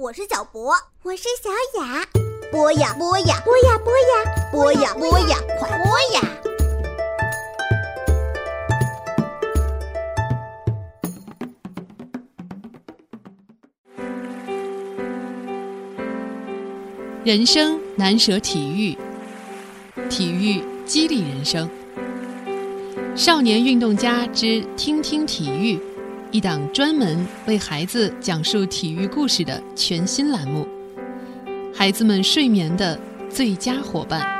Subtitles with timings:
[0.00, 0.72] 我是小博，
[1.02, 1.50] 我是小
[1.80, 2.06] 雅。
[2.52, 6.22] 播呀播呀，播呀播呀，播呀播呀，快播呀！
[17.24, 18.96] 人生难舍体育，
[20.08, 21.68] 体育激励人生。
[23.16, 25.76] 少年运动家之听听体育，
[26.30, 30.68] 一档专门为孩子讲述体育故事的全新栏目，
[31.74, 32.98] 孩子们睡眠的
[33.30, 34.37] 最佳伙伴。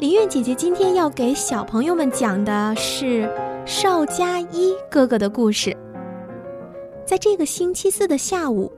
[0.00, 3.30] 林苑姐姐今天要给小朋友们讲的是
[3.66, 5.76] 邵佳一哥哥的故事。
[7.04, 8.72] 在这个星期四的下午，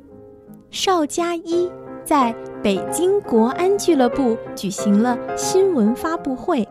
[0.72, 1.70] 邵佳一
[2.04, 6.68] 在北京国安俱乐部举行了新闻发布会，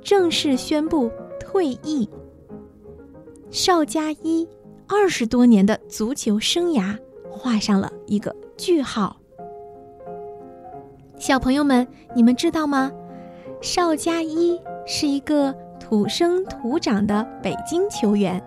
[0.00, 2.08] 正式宣布退役。
[3.50, 4.48] 邵佳一
[4.86, 6.96] 二十多年的足球生涯
[7.28, 9.16] 画上了一个句号。
[11.18, 12.92] 小朋友们，你们知道吗？
[13.64, 18.38] 邵佳一是一个土生土长的北京球员。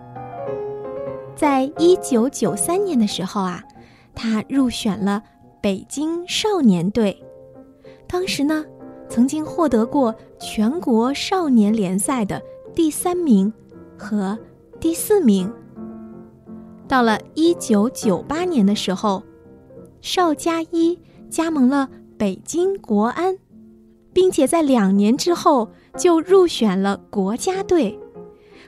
[1.34, 3.60] 在一九九三年的时候啊，
[4.14, 5.20] 他入选了
[5.60, 7.20] 北京少年队，
[8.06, 8.64] 当时呢，
[9.08, 12.40] 曾经获得过全国少年联赛的
[12.72, 13.52] 第三名
[13.98, 14.38] 和
[14.78, 15.52] 第四名。
[16.86, 19.24] 到了一九九八年的时候，
[20.00, 20.96] 邵佳一
[21.28, 23.36] 加盟了北京国安。
[24.18, 27.96] 并且在两年之后就入选了国家队，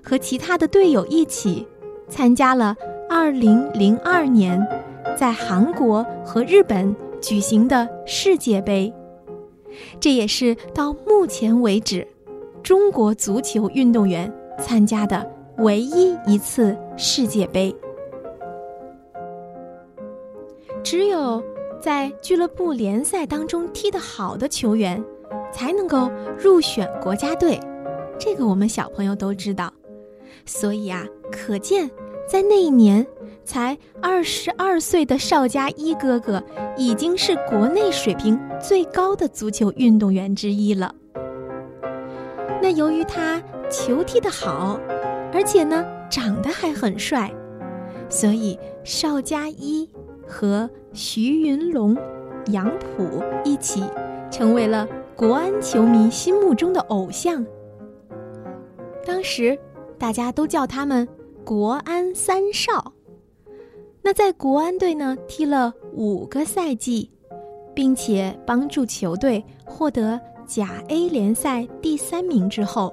[0.00, 1.66] 和其他的队友一起
[2.08, 2.76] 参加了
[3.10, 4.64] 2002年
[5.18, 8.94] 在韩国和日本举行的世界杯。
[9.98, 12.06] 这也是到目前为止
[12.62, 15.28] 中国足球运动员参加的
[15.58, 17.74] 唯一一次世界杯。
[20.84, 21.42] 只有
[21.82, 25.04] 在俱乐部联赛当中踢得好的球员。
[25.52, 27.58] 才能够入选国家队，
[28.18, 29.72] 这个我们小朋友都知道。
[30.46, 31.90] 所以啊，可见
[32.28, 33.06] 在那一年
[33.44, 36.42] 才二十二岁的邵佳一哥哥，
[36.76, 40.94] 已经是国内水平最高的足球运动员之一了。
[42.62, 44.78] 那由于他球踢得好，
[45.32, 47.30] 而且呢长得还很帅，
[48.08, 49.88] 所以邵佳一
[50.26, 51.96] 和徐云龙、
[52.46, 53.82] 杨浦一起
[54.30, 54.86] 成为了。
[55.20, 57.44] 国安球迷心目中的偶像。
[59.04, 59.58] 当时，
[59.98, 61.06] 大家都叫他们
[61.44, 62.90] “国安三少”。
[64.00, 67.10] 那在国安队呢踢了五个赛季，
[67.74, 72.90] 并且帮助球队获得甲 A 联赛第三名之后，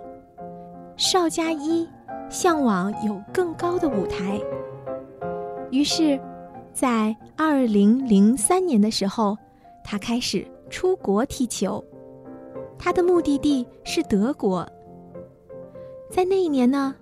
[0.97, 1.87] 邵佳一
[2.29, 4.37] 向往有更高的舞台。
[5.71, 6.19] 于是，
[6.73, 9.37] 在二零零三年的时候，
[9.81, 11.81] 他开始出国踢球。
[12.77, 14.67] 他的目的地是德国。
[16.09, 16.95] 在那一年呢，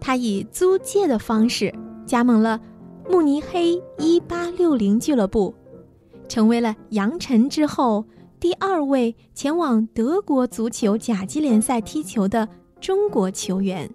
[0.00, 1.72] 他以租借的方式
[2.06, 2.60] 加盟了
[3.08, 5.54] 慕尼黑一八六零俱乐部，
[6.28, 8.04] 成为了杨晨之后
[8.40, 12.48] 第二位前往德国足球甲级联赛踢球的
[12.80, 13.88] 中国球员。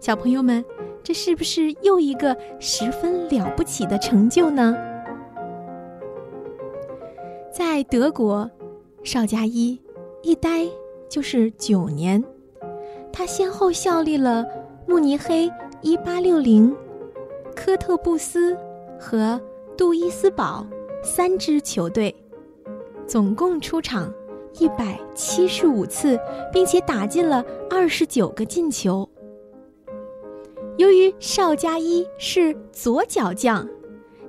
[0.00, 0.64] 小朋友们，
[1.02, 4.76] 这是不是又一个十分了不起的成就呢？
[7.52, 8.48] 在德国，
[9.02, 9.78] 邵佳一。
[10.22, 10.66] 一待
[11.08, 12.22] 就是九年，
[13.12, 14.44] 他先后效力了
[14.86, 16.74] 慕尼黑一八六零、
[17.54, 18.56] 科特布斯
[18.98, 19.40] 和
[19.76, 20.66] 杜伊斯堡
[21.02, 22.14] 三支球队，
[23.06, 24.12] 总共出场
[24.58, 26.18] 一百七十五次，
[26.52, 29.08] 并且打进了二十九个进球。
[30.76, 33.66] 由于邵佳一是左脚将，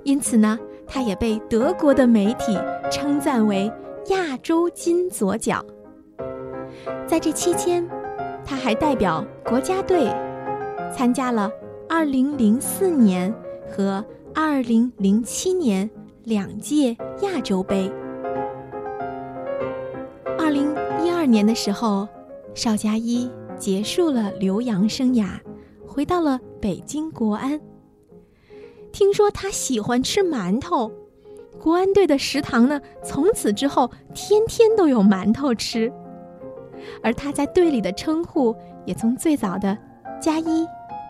[0.03, 0.57] 因此呢，
[0.87, 2.57] 他也被德国的媒体
[2.91, 3.71] 称赞为
[4.09, 5.65] “亚洲金左脚”。
[7.07, 7.87] 在这期间，
[8.45, 10.07] 他还代表国家队
[10.95, 11.51] 参加了
[11.87, 13.33] 2004年
[13.67, 14.03] 和
[14.33, 15.89] 2007年
[16.23, 17.91] 两届亚洲杯。
[20.37, 22.07] 2012年的时候，
[22.53, 25.39] 邵佳一结束了留洋生涯，
[25.85, 27.59] 回到了北京国安。
[28.91, 30.91] 听说他喜欢吃馒头，
[31.59, 35.91] 国安队的食堂呢，从此之后天天都有馒头吃，
[37.01, 38.55] 而他在队里的称呼
[38.85, 39.77] 也从最早的
[40.21, 40.67] “加一”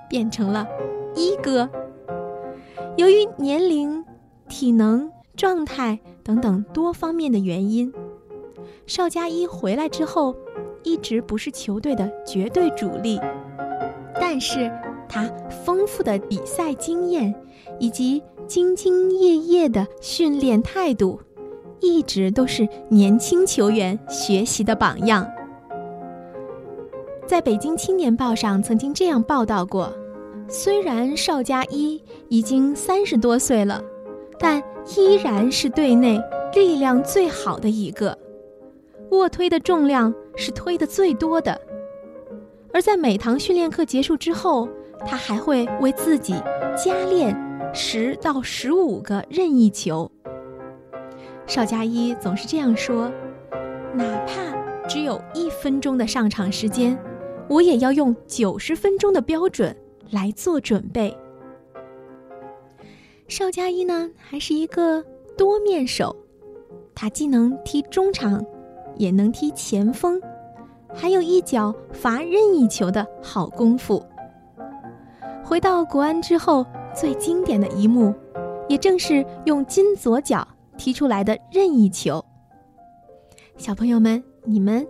[0.10, 0.68] 变成了
[1.16, 1.70] “一哥”。
[2.98, 4.04] 由于年龄、
[4.48, 7.94] 体能、状态等等多方面的原因，
[8.86, 10.36] 邵佳一回来之后，
[10.84, 13.20] 一直不是球队的绝对主力，
[14.16, 14.72] 但是
[15.08, 15.30] 他
[15.66, 17.34] 丰富的比赛经验
[17.80, 18.22] 以及。
[18.50, 21.22] 兢兢业业的训练态度，
[21.82, 25.32] 一直都是年轻球员学习的榜样。
[27.30, 29.94] 在北京青年报上曾经这样报道过：
[30.48, 33.80] 虽然邵佳一已经三十多岁了，
[34.40, 34.60] 但
[34.98, 36.20] 依然是队内
[36.56, 38.18] 力量最好的一个，
[39.12, 41.62] 卧推的重量是推的最多的。
[42.74, 44.68] 而在每堂训练课结束之后，
[45.06, 46.34] 他还会为自己
[46.76, 47.40] 加练。
[47.76, 50.10] 十到十五个任意球。
[51.46, 53.12] 邵佳一总是这样说
[53.94, 56.98] ：“哪怕只有一分钟的上场时间，
[57.50, 59.76] 我也要用九十分钟的标准
[60.12, 61.14] 来做准备。”
[63.28, 65.04] 邵佳一呢，还是一个
[65.38, 66.16] 多面手，
[66.96, 68.46] 他既能踢中场，
[68.96, 70.22] 也能踢前锋，
[70.94, 74.02] 还有一脚罚任意球的好功夫。
[75.44, 76.66] 回到国安之后。
[76.92, 78.14] 最经典的一幕，
[78.68, 82.22] 也正是用金左脚踢出来的任意球。
[83.58, 84.86] 小朋友们，你们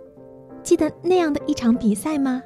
[0.62, 2.42] 记得那样的一场比赛吗？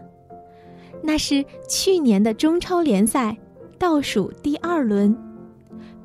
[1.06, 3.36] 那是去年的中超联赛
[3.78, 5.14] 倒数第二轮，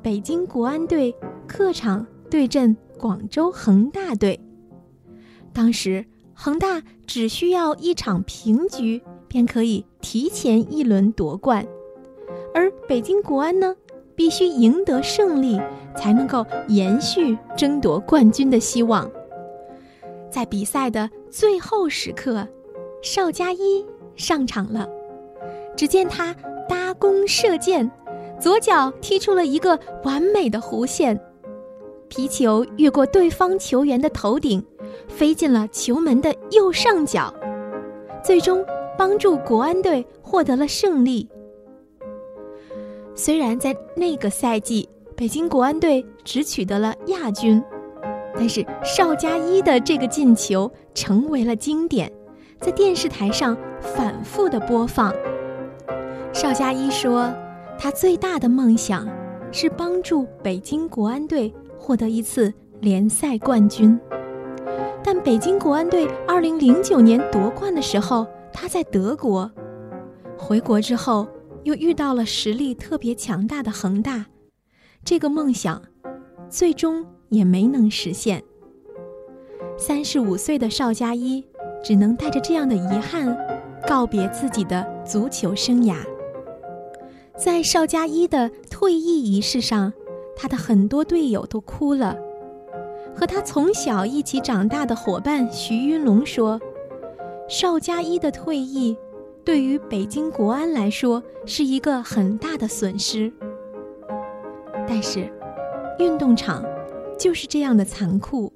[0.02, 1.14] 北京国安队
[1.46, 4.38] 客场对阵广州恒大队。
[5.54, 6.04] 当时
[6.34, 11.66] 恒大只需要一场平局，便可以提前一轮夺冠。
[12.54, 13.74] 而北京国安呢，
[14.14, 15.58] 必须赢得胜利，
[15.96, 19.10] 才能够延续争夺冠军的希望。
[20.30, 22.46] 在比赛的最后时刻，
[23.02, 23.84] 邵佳一
[24.20, 24.88] 上场了。
[25.76, 26.32] 只见他
[26.68, 27.90] 搭弓射箭，
[28.38, 31.18] 左脚踢出了一个完美的弧线，
[32.08, 34.62] 皮球越过对方球员的头顶，
[35.08, 37.34] 飞进了球门的右上角，
[38.22, 38.64] 最终
[38.98, 41.26] 帮助国安队获得了胜利。
[43.14, 47.62] 虽然在那个赛季，北京国安队只取得了亚军，
[48.34, 52.10] 但是邵佳一的这个进球成为了经典，
[52.60, 55.12] 在电视台上反复的播放。
[56.32, 57.32] 邵佳一说，
[57.78, 59.08] 他最大的梦想
[59.50, 63.98] 是帮助北京国安队获得一次联赛冠军，
[65.02, 69.50] 但北京国安队2009年夺冠的时候，他在德国，
[70.38, 71.26] 回国之后。
[71.62, 74.24] 又遇到了实力特别强大的恒大，
[75.04, 75.82] 这个梦想
[76.48, 78.42] 最终也没能实现。
[79.76, 81.44] 三十五岁的邵佳一
[81.82, 83.36] 只能带着这样的遗憾
[83.86, 85.96] 告别自己的足球生涯。
[87.36, 89.92] 在邵佳一的退役仪式上，
[90.36, 92.16] 他的很多队友都哭了。
[93.14, 96.60] 和他从小一起长大的伙伴徐云龙说
[97.48, 98.96] ：“邵佳一的退役。”
[99.42, 103.32] 对于北京国安来说是一个很大的损失，
[104.86, 105.32] 但是，
[105.98, 106.62] 运动场
[107.18, 108.52] 就是这样的残酷，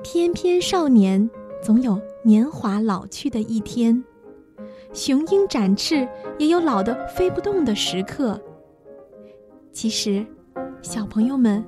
[0.00, 1.28] 翩翩少年
[1.60, 4.04] 总有年华老去的一天，
[4.92, 6.06] 雄鹰展翅
[6.38, 8.38] 也有老的飞不动的时刻。
[9.72, 10.26] 其实，
[10.82, 11.64] 小朋友们，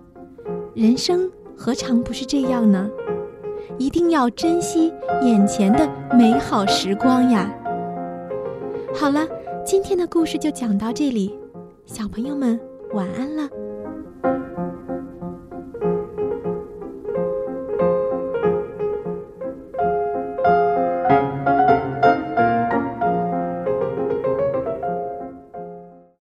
[0.75, 2.90] 人生何尝不是这样呢？
[3.79, 7.50] 一定要珍惜眼前的美好时光呀！
[8.95, 9.26] 好了，
[9.64, 11.35] 今天的故事就讲到这里，
[11.87, 12.61] 小朋友们
[12.93, 13.49] 晚安了。